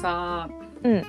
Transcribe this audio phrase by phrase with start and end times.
[0.00, 0.48] さ、
[0.82, 1.04] うん。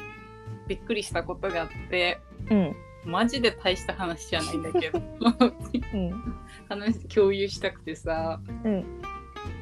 [0.67, 2.19] びっくりしたことがあって
[2.50, 2.75] うん。
[3.05, 5.00] マジで大した話じゃないんだけど
[5.93, 6.35] うん。
[6.67, 9.02] 話共有したくてさ、うん。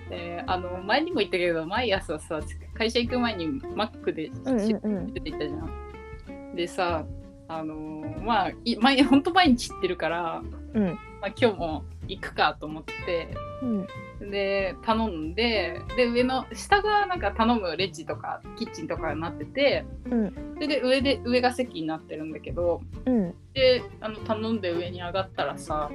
[0.09, 2.39] であの前にも言ったけど毎朝さ
[2.73, 5.07] 会社行く前にマックでうん仕事うん。
[5.07, 6.55] してて行ったじゃん。
[6.55, 7.05] でさ
[7.50, 7.75] あの
[8.23, 10.41] まあい毎ほんと毎日行ってるから、
[10.73, 10.86] うん。
[11.21, 13.28] まあ、今日も行くかと思って
[13.62, 13.88] うん。
[14.32, 20.34] で頼んでで上の下がなんか頼むレジとかキッチンとかになっててうん。
[20.56, 23.34] それで上で上が席になってるんだけどうん。
[23.54, 25.89] であの頼んで上に上がったらさ、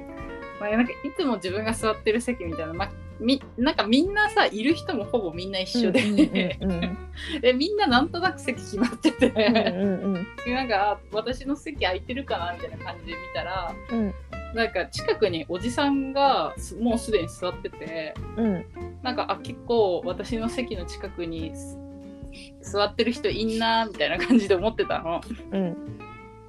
[0.59, 6.57] まあ、なんかいつも自分が座ってる席みたいな、まあ、みなんかみんなさいる人もほぼみんな一緒で、
[7.53, 10.27] みんななんとなく席決まってて、うんうん。
[10.45, 14.13] でなんかあ私の席空いてるかなみたいな感じで見たらうん
[14.53, 18.65] なんか近くにおじさんがすもうすでに座っててうん。
[19.01, 21.79] なんかあ結構私の席の近くにす
[22.61, 25.21] 座ってる人いんなみたいな感じで思ってたの。
[25.51, 25.77] うん。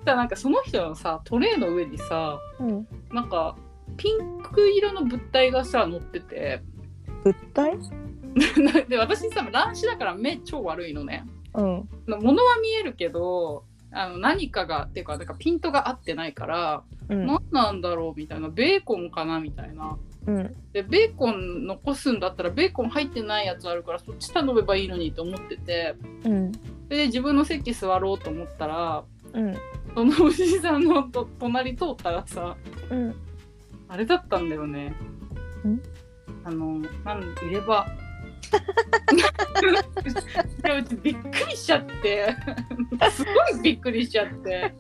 [0.05, 2.87] ただなんかその人のさトレイの上にさうん。
[3.13, 3.57] なんか
[3.97, 6.63] ピンク色の物体がさ乗ってて。
[7.25, 7.79] 物体？
[8.89, 11.25] で私さ乱視だから目超悪いのね。
[11.55, 11.89] うん。
[12.07, 13.65] 物は見えるけど
[13.95, 17.27] あの何かがっていうかなんかピントが合ってないから、うん。
[17.27, 19.97] 何なんだろうみたいなベーコンかなみたいな。
[20.27, 20.55] うん。
[20.73, 25.95] でベーコン残すんだったらベーコン入ってないやつあるからそっち頼めばいいのにと思ってて。
[26.25, 26.53] うん。
[26.89, 29.55] で自分の席座ろうと思ったらうん。
[29.95, 32.57] そのおじさんのと隣通ったらさ
[32.91, 33.15] うん。
[33.89, 34.95] あれだったんだよね。
[35.69, 35.81] ん。
[36.45, 37.87] あのなん入れ歯。
[40.79, 42.37] うちびっくりしちゃって。
[43.11, 44.75] すごいびっくりしちゃって。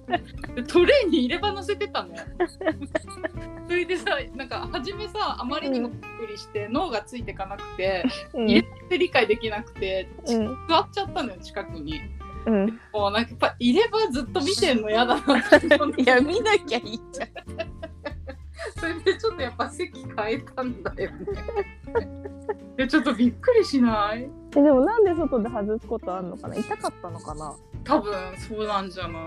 [0.55, 2.15] でトレイに入れ歯乗せてたの
[3.67, 8.47] それでさなんか初めさあまりにもびっくりして、脳がついてかなくてうん。
[8.49, 10.57] 入れて理解できなくて、うん。
[10.69, 12.01] 座っちゃったのよ近くに。
[12.47, 12.81] うん。
[12.93, 15.67] もうなんかやっぱ入れ歯ずっと見てんの嫌だなって
[16.03, 17.29] いや見なきゃいいじゃん。
[18.79, 21.27] それでちょっとやっぱ席変えたんだよね。
[22.79, 24.29] えちょっとびっくりしない？
[24.57, 26.55] えでもなんで外で外すことあんのかな？
[26.57, 27.55] 痛かったのかな？
[27.85, 29.23] 多分そうなんじゃない？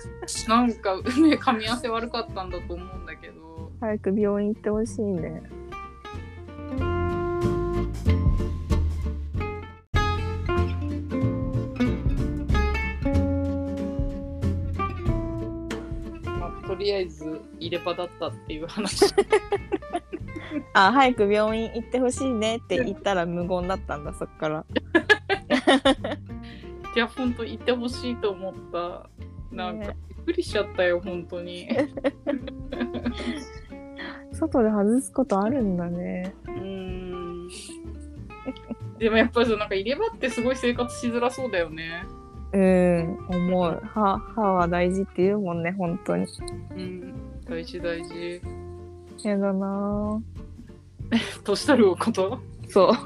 [0.48, 1.02] なんかね
[1.36, 3.70] 噛み合わせ悪かったんだと思うんだけど。
[3.80, 5.42] 早く病院行ってほしいね。
[16.24, 19.04] まあとりあえず入れ歯だったっていう話
[20.74, 24.64] あ早く病院行ってほしいねって言ったら無言だったんだそっから。
[26.96, 29.08] いやほんと言ってほしいと思った。
[29.54, 29.96] なんかね。
[30.08, 31.68] びっくりしちゃったよ本当に。
[34.32, 37.48] 外で外すことあるんだねうーん
[38.98, 42.04] でもやっぱりなんか入れ歯ってすごい生活しづらそうだよね
[42.52, 46.26] うん思う歯歯は大事って言うもんね本当に
[46.70, 48.40] うん大事大事
[49.24, 50.22] やだな
[51.44, 52.38] 年取ること？
[52.66, 52.92] ぁそう。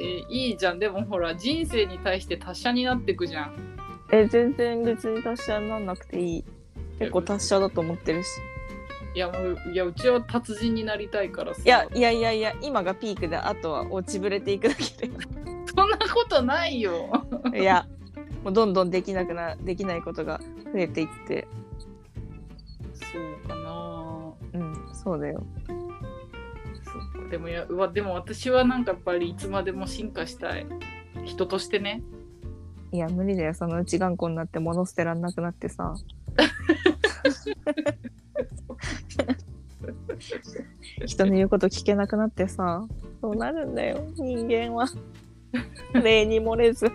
[0.00, 0.78] えいいじゃん。
[0.78, 3.54] でもほら人生に対して達者になってくじゃん。
[4.12, 6.44] え全然別に達者になんなくていい。
[6.98, 8.28] 結構達者だと思ってるし。
[9.14, 11.62] いやもういやうちは達人になりたいからさ。
[11.64, 14.82] いやいやいやいや今がピークであとは落ちぶれていくだけ
[15.74, 17.24] そんなことないよ。
[17.52, 17.86] でいや
[18.42, 20.40] もうどんどんできなくなできないことが
[20.72, 21.46] 増えていって
[25.04, 25.44] そうだよ。
[25.66, 27.28] そうか。
[27.30, 30.66] でもやうわでも私はなんかやっぱりいつまでも進化したい
[31.24, 32.02] 人としてね。
[32.90, 33.54] いや無理だよ。
[33.54, 35.94] そのうち頑固になって物捨てらんなくなってさ。
[41.04, 42.86] 人の言うこと聞けなくなってさ。
[43.20, 44.86] そうなるんだよ人間は。
[46.02, 46.90] 例に漏れず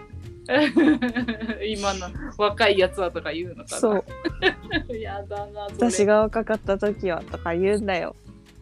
[1.66, 3.68] 今の若いやつはとか言うのかな。
[3.68, 4.04] そう。
[4.98, 8.16] やだな私が若かった時はとか言うんだよ。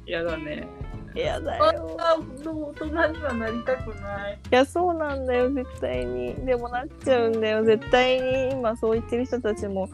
[0.05, 0.67] やだね。
[1.15, 2.93] やだあよあ大人に
[3.23, 4.33] はなりたくない。
[4.33, 6.35] いやそうなんだよ絶対に。
[6.45, 7.63] でもなっちゃうんだよ。
[7.63, 9.89] 絶対に今そう言ってる人たちも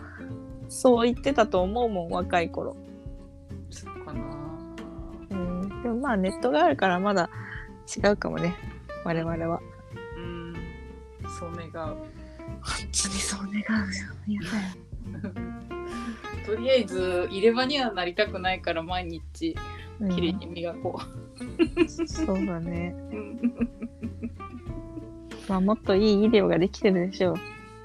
[0.69, 2.75] そう言ってたと思うもん若い頃。
[3.69, 4.19] そうかな。
[5.29, 5.83] うん。
[5.83, 7.29] でもまあネットがあるからまだ
[7.95, 8.55] 違うかもね。
[9.05, 9.59] 我々は。
[9.59, 9.73] うん
[11.39, 11.97] そう願う本
[12.61, 13.53] 当にそう願
[14.27, 14.41] うよ
[16.45, 19.55] とりあえず入れ歯にはなりたくないから毎日
[19.99, 20.15] うん。
[20.15, 20.99] きれいに磨こ
[22.07, 22.95] そうだね。
[23.11, 23.55] う、うん。
[25.47, 27.35] まあもっといい医療ができてるでしょう。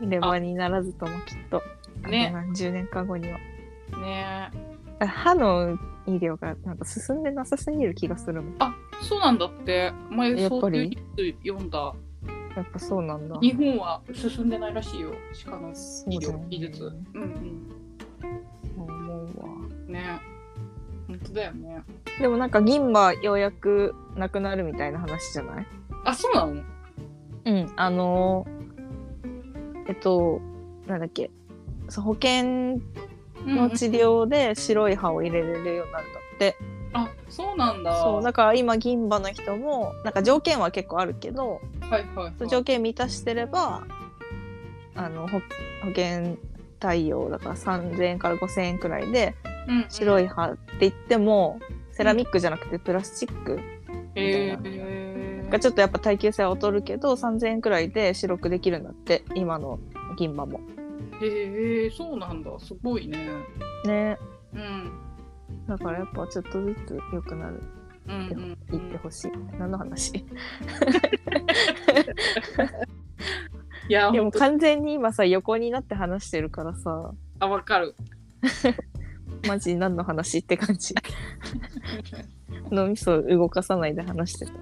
[0.00, 1.62] 入れ歯にならずともきっと。
[2.08, 2.30] ね。
[2.32, 3.38] 何十年か後には。
[4.00, 4.50] ね。
[5.00, 8.56] 歯の医療がなんか進んでなさすぎる気がするもん。
[8.58, 9.92] あそうなんだって。
[10.10, 10.98] 前やっぱり？
[11.46, 11.94] 読んだ
[12.58, 13.38] やっぱそうなんだ。
[13.40, 16.84] 日本は進んでないらしいよ歯科の医そうだよね療技術
[17.14, 17.68] うんうん
[18.76, 19.28] 思うわ。
[19.86, 20.20] ね
[21.06, 21.82] 本当だよね
[22.20, 25.66] でもなんか銀歯ようやくなくなるみたいな話じゃない？
[26.04, 26.62] あそうなの？
[27.44, 27.72] うん。
[27.76, 30.40] あのーえっと、
[30.86, 31.30] なんだっけ。
[31.88, 32.80] そう保険
[33.46, 36.56] の治療で白い歯を入れれるようになるんだって。
[36.92, 38.22] あそうなんだそう。
[38.22, 41.60] だから今銀歯の人も、なんか条件は結構あるけど、
[41.90, 43.86] はいはい、はい、条件満たしてれば、
[44.94, 46.36] あの、保保険
[46.80, 49.34] 対応だから3000円から5000円くらいで、
[49.68, 51.60] うん白い歯って言っても、
[51.92, 53.58] セラミックじゃなくてプラスチック
[54.14, 59.78] えみたいー、がちょっとやっぱ耐久性は劣るけど3000円くらいで白くできるんだって今の
[60.16, 60.60] 銀歯も。
[61.20, 62.50] へえそうなんだ。
[62.58, 63.28] すごいね。
[63.84, 64.18] ね。
[64.54, 64.92] うん。
[65.66, 67.62] だからやっぱちょっとずつ良くなる
[68.08, 68.56] 言
[68.88, 70.16] ってほしい、何の話？
[70.16, 70.24] い
[73.92, 77.12] や でも完全に今さ横になって話してるからさ。
[77.40, 77.94] あわかる。
[79.46, 80.94] マジ何の話って感じ。
[82.70, 84.52] 脳みそ動かさないで話してた